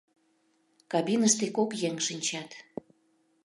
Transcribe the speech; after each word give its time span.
Кабиныште 0.91 1.45
кок 1.57 1.71
еҥ 1.87 1.95
шинчат. 2.05 2.49